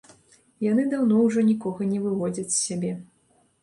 Яны 0.71 0.85
даўно 0.95 1.21
ўжо 1.27 1.39
нікога 1.53 1.81
не 1.93 2.03
выводзяць 2.09 2.51
з 2.53 2.59
сябе. 2.67 3.01